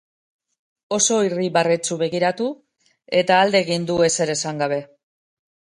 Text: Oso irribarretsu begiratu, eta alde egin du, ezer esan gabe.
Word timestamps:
Oso 0.97 1.17
irribarretsu 1.27 1.97
begiratu, 2.01 2.49
eta 3.21 3.39
alde 3.45 3.65
egin 3.69 3.89
du, 3.93 4.01
ezer 4.11 4.37
esan 4.39 4.65
gabe. 4.65 4.83